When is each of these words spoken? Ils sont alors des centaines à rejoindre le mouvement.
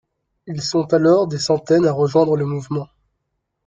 Ils 0.47 0.63
sont 0.63 0.91
alors 0.95 1.27
des 1.27 1.37
centaines 1.37 1.85
à 1.85 1.91
rejoindre 1.91 2.35
le 2.35 2.43
mouvement. 2.45 2.89